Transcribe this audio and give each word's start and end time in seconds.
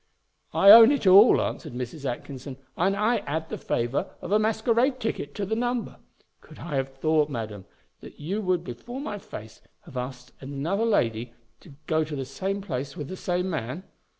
"I 0.51 0.71
own 0.71 0.91
it 0.91 1.05
all," 1.05 1.39
answered 1.39 1.73
Mrs. 1.75 2.05
Atkinson; 2.05 2.57
"and 2.75 2.95
I 2.95 3.17
add 3.17 3.49
the 3.49 3.57
favour 3.59 4.09
of 4.19 4.31
a 4.31 4.39
masquerade 4.39 4.99
ticket 4.99 5.35
to 5.35 5.45
the 5.45 5.55
number. 5.55 5.97
Could 6.39 6.57
I 6.57 6.73
have 6.77 6.89
thought, 6.89 7.29
madam, 7.29 7.65
that 7.99 8.19
you 8.19 8.41
would 8.41 8.63
before 8.63 8.99
my 8.99 9.19
face 9.19 9.61
have 9.81 9.97
asked 9.97 10.31
another 10.41 10.85
lady 10.85 11.33
to 11.59 11.73
go 11.85 12.03
to 12.03 12.15
the 12.15 12.25
same 12.25 12.61
place 12.61 12.97
with 12.97 13.09
the 13.09 13.15
same 13.15 13.47
man? 13.51 13.83